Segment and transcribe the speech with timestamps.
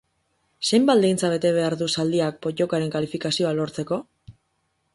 [0.69, 4.01] Zein baldintza bete behar du zaldiak pottokaren kalifikazioa lortzeko?